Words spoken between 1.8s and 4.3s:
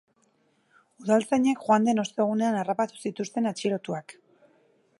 den ostegunean harrapatu zituzten atxilotuak.